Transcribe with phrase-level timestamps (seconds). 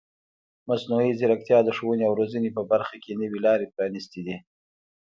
[0.69, 4.37] مصنوعي ځیرکتیا د ښوونې او روزنې په برخه کې نوې لارې پرانیستې دي.